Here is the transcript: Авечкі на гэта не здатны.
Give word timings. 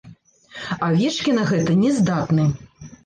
Авечкі 0.87 1.35
на 1.37 1.43
гэта 1.51 1.77
не 1.83 1.91
здатны. 1.99 2.49